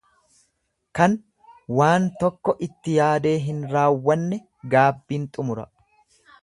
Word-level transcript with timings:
Kan 0.99 1.13
waan 1.81 2.07
tokko 2.23 2.57
itti 2.69 2.97
yaadee 2.97 3.37
hin 3.49 3.63
raawwanne 3.77 4.45
gaabbiin 4.75 5.31
xumura. 5.39 5.73